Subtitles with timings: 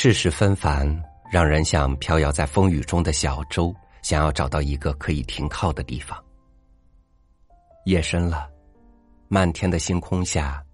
[0.00, 0.88] 世事纷繁，
[1.28, 6.16] 让人像飘摇在风雨中的小舟，想要找到一个可以停靠的地方。
[7.84, 8.48] 夜深了，
[9.26, 10.64] 漫天的星空下，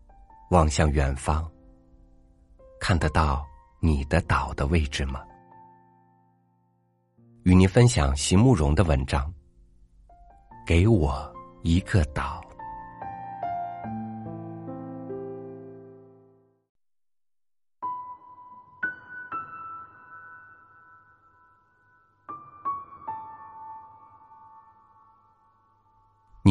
[0.51, 1.51] 望向远方，
[2.79, 3.43] 看得到
[3.81, 5.23] 你的岛的位置吗？
[7.45, 9.33] 与您分享席慕容的文章。
[10.67, 12.44] 给我一个岛。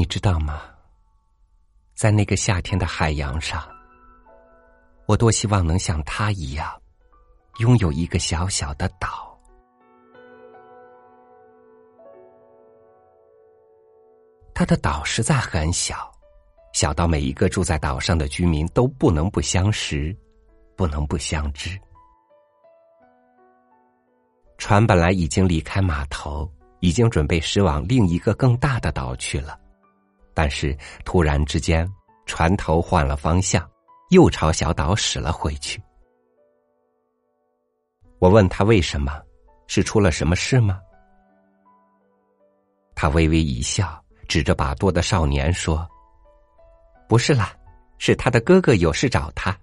[0.04, 0.64] 你知道吗？
[1.96, 3.66] 在那个夏天的海洋上，
[5.06, 6.70] 我多希望能像他一样，
[7.60, 9.40] 拥有一个小小的岛。
[14.54, 16.12] 他的岛实在很小，
[16.74, 20.14] 小到每一个住在岛上的居民都不能不相识，
[20.76, 21.80] 不能不相知。
[24.58, 29.58] 船本来已经离开码头，已经准备驶往另一个更大的岛去了。
[30.34, 31.88] 但是突然之间，
[32.26, 33.68] 船头换了方向，
[34.10, 35.82] 又朝小岛驶了回去。
[38.20, 39.22] 我问他为什么，
[39.68, 40.80] 是出了什么事吗？
[42.96, 45.86] 他微微一笑，指着把舵的少年说
[47.10, 47.54] ：“不是啦，
[47.98, 49.58] 是他的哥哥有事找他。”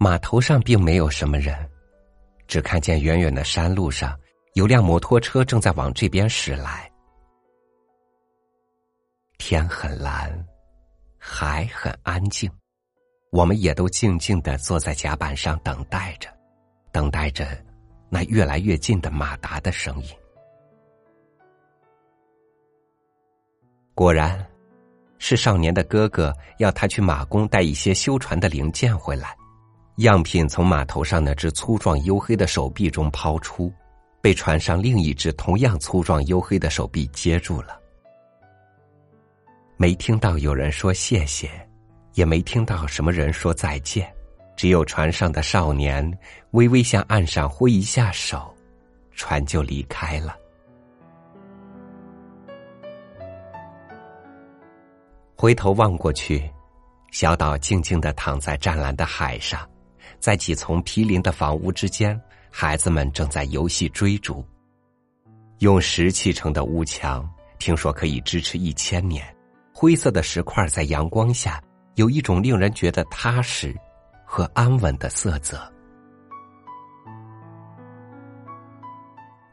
[0.00, 1.54] 码头上并没有什么人，
[2.46, 4.18] 只看见远远的山路上
[4.54, 6.90] 有辆摩托车正在往这边驶来。
[9.38, 10.30] 天很蓝，
[11.16, 12.50] 海很安静，
[13.30, 16.28] 我们也都静静的坐在甲板上等待着，
[16.92, 17.46] 等待着
[18.10, 20.10] 那越来越近的马达的声音。
[23.94, 24.44] 果然，
[25.18, 29.34] 是少年的哥哥要他去马工带一些修船的零件回来，
[29.98, 33.72] 样品从码头上那只粗壮黝黑的手臂中抛出，
[34.20, 37.77] 被船上另一只同样粗壮黝黑的手臂接住了。
[39.80, 41.48] 没听到有人说谢谢，
[42.14, 44.12] 也没听到什么人说再见，
[44.56, 46.18] 只有船上的少年
[46.50, 48.52] 微微向岸上挥一下手，
[49.12, 50.36] 船就离开了。
[55.36, 56.50] 回头望过去，
[57.12, 59.64] 小岛静静的躺在湛蓝的海上，
[60.18, 64.44] 在几丛毗邻的房屋之间，孩子们正在游戏追逐。
[65.60, 69.24] 用石砌成的屋墙，听说可以支持一千年。
[69.80, 71.62] 灰色的石块在阳光下
[71.94, 73.72] 有一种令人觉得踏实
[74.24, 75.72] 和安稳的色泽。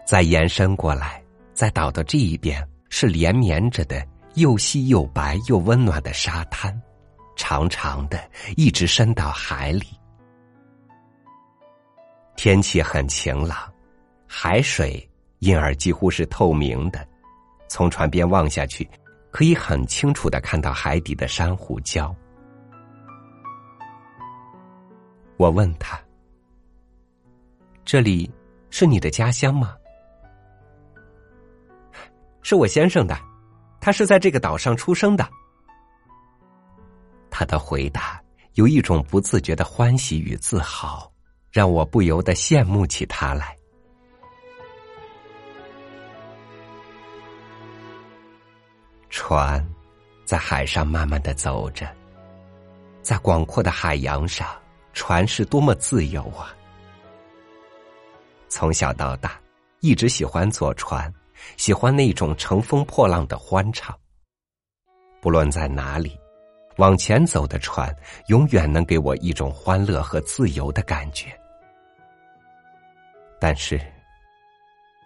[0.03, 4.03] 再延伸过来，在岛的这一边是连绵着的
[4.33, 6.75] 又细又白又温暖的沙滩，
[7.35, 8.19] 长长的
[8.57, 9.85] 一直伸到海里。
[12.35, 13.71] 天气很晴朗，
[14.25, 15.07] 海水
[15.37, 17.07] 因而几乎是透明的，
[17.67, 18.89] 从船边望下去。
[19.35, 22.15] 可以很清楚的看到海底的珊瑚礁。
[25.35, 25.99] 我问他
[27.83, 28.31] ：“这里
[28.69, 29.75] 是你的家乡吗
[32.43, 33.19] ？”“是我先生的，
[33.81, 35.29] 他是在这个岛上出生的。”
[37.29, 41.11] 他的回答有一种不自觉的欢喜与自豪，
[41.51, 43.53] 让我不由得羡慕起他来。
[49.15, 49.65] 船
[50.25, 51.87] 在海上慢慢的走着，
[53.01, 54.45] 在广阔的海洋上，
[54.91, 56.53] 船是多么自由啊！
[58.49, 59.39] 从小到大，
[59.79, 61.11] 一直喜欢坐船，
[61.55, 63.97] 喜欢那种乘风破浪的欢畅。
[65.21, 66.19] 不论在哪里，
[66.75, 67.95] 往前走的船，
[68.27, 71.27] 永远能给我一种欢乐和自由的感觉。
[73.39, 73.79] 但是，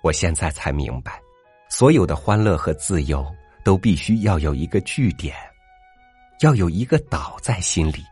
[0.01, 1.21] 我现在才明白，
[1.69, 3.23] 所有的欢乐和自由。
[3.63, 5.35] 都必须要有一个据点，
[6.41, 8.03] 要有一个岛在心里，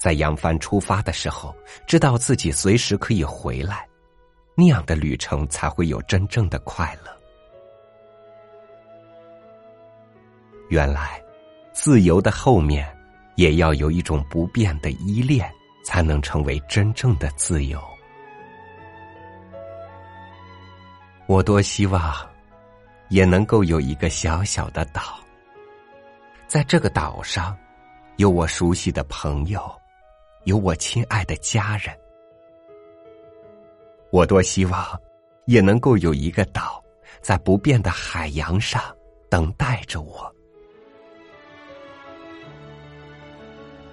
[0.00, 1.54] 在扬帆出发的时候，
[1.86, 3.86] 知道自己随时可以回来，
[4.54, 7.12] 那样的旅程才会有真正的快乐。
[10.68, 11.22] 原来，
[11.72, 12.86] 自由的后面，
[13.36, 15.48] 也要有一种不变的依恋，
[15.84, 17.80] 才能成为真正的自由。
[21.26, 22.35] 我多希望。
[23.08, 25.20] 也能够有一个小小的岛，
[26.46, 27.56] 在这个岛上，
[28.16, 29.60] 有我熟悉的朋友，
[30.44, 31.96] 有我亲爱的家人。
[34.10, 35.00] 我多希望，
[35.44, 36.82] 也能够有一个岛，
[37.20, 38.82] 在不变的海洋上
[39.28, 40.32] 等待着我。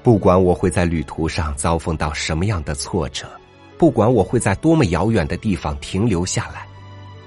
[0.01, 3.27] 不管我会在旅途上遭逢到什么样的挫折，
[3.77, 6.67] 不管我会在多么遥远的地方停留下来，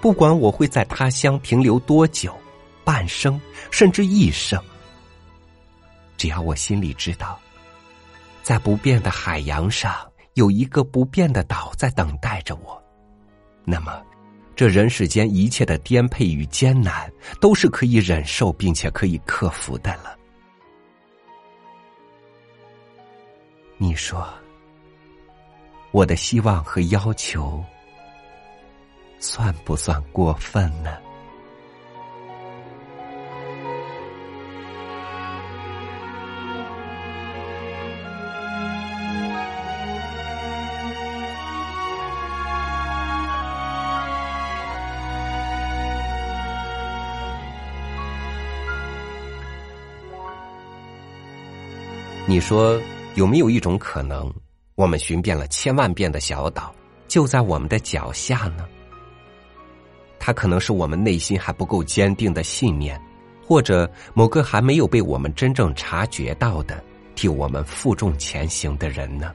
[0.06, 2.32] 不管我会在他乡停留多久，
[2.85, 3.41] 半生
[3.73, 4.62] 甚至一生，
[6.17, 7.37] 只要我心里知道，
[8.41, 9.93] 在不变的海洋上
[10.35, 12.81] 有一个不变的岛在等待着我，
[13.64, 14.00] 那么，
[14.55, 20.17] 这人世间一切的颠沛与艰难都是可以忍受并且可以克服的了。
[23.76, 24.25] 你说，
[25.91, 27.61] 我的希望和要求
[29.18, 30.90] 算不算过分呢？
[52.26, 52.80] 你说。
[53.16, 54.30] 有没有一种可能，
[54.74, 56.70] 我们寻遍了千万遍的小岛，
[57.08, 58.69] 就在我们的脚下呢？
[60.26, 63.00] 它可能是我们内心还不够坚定的信念，
[63.46, 66.82] 或者某个还没有被我们真正察觉到的，
[67.14, 69.32] 替我们负重前行的人呢？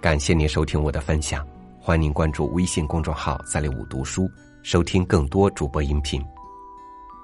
[0.00, 1.46] 感谢您收听我的分享，
[1.78, 4.26] 欢迎您关注微信公众号“三六五读书”，
[4.64, 6.24] 收听更多主播音频。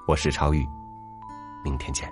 [0.07, 0.63] 我是超宇，
[1.63, 2.07] 明天见。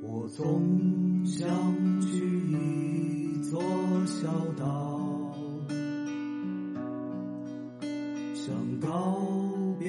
[0.00, 1.44] 我总想
[2.00, 2.18] 去
[2.52, 3.05] 一
[3.46, 3.62] 一座
[4.06, 4.26] 小
[4.58, 5.32] 岛，
[8.34, 9.22] 想告
[9.78, 9.88] 别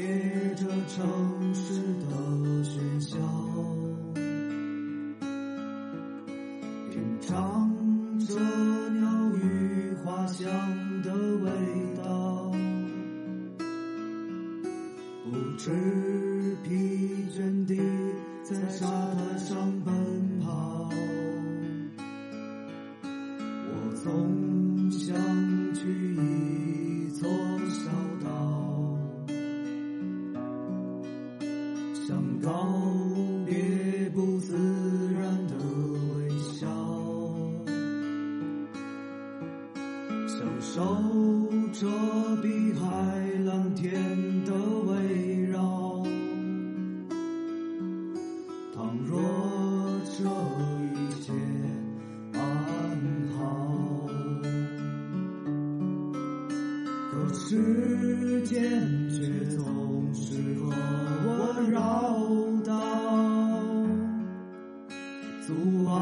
[0.56, 2.06] 这城市的
[2.64, 3.18] 喧嚣，
[6.92, 8.36] 品尝着
[8.92, 10.46] 鸟语花香
[11.02, 11.12] 的
[11.44, 11.50] 味
[12.04, 12.52] 道，
[15.26, 15.72] 不知
[16.64, 17.76] 疲倦地
[18.44, 19.96] 在沙滩上奔
[20.42, 20.92] 跑。
[24.08, 25.18] 总想
[25.74, 25.82] 去
[26.16, 27.30] 一座
[27.68, 27.92] 小
[28.24, 28.98] 岛，
[32.08, 32.50] 想告
[33.46, 34.56] 别不自
[35.20, 35.56] 然的
[36.16, 36.66] 微笑，
[40.26, 40.82] 享受
[41.74, 41.86] 着
[42.42, 42.48] 碧
[42.80, 42.86] 海
[43.44, 43.92] 蓝天
[44.46, 44.54] 的
[44.86, 45.87] 围绕。
[57.34, 59.18] 时间却
[59.56, 60.72] 总是和
[61.26, 61.30] 我
[61.70, 61.80] 绕
[62.66, 62.72] 道，
[65.46, 65.54] 阻
[65.86, 65.96] 碍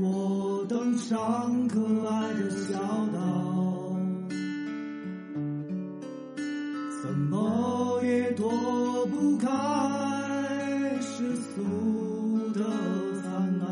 [0.00, 2.78] 我登上可爱的小
[3.12, 3.96] 岛，
[7.02, 8.50] 怎么也躲
[9.06, 9.48] 不开
[11.00, 11.62] 世俗
[12.52, 12.62] 的。
[13.22, 13.64] 烦恼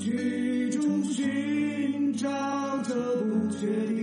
[0.00, 2.26] 剧中寻找
[2.84, 3.99] 着不确定